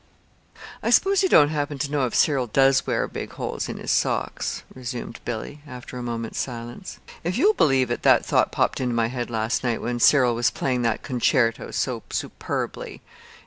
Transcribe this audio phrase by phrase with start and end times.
[0.81, 3.91] "I suppose you don't happen to know if Cyril does wear big holes in his
[3.91, 6.97] socks," resumed Billy, after a moment's silence.
[7.23, 10.49] "If you'll believe it, that thought popped into my head last night when Cyril was
[10.49, 13.03] playing that concerto so superbly.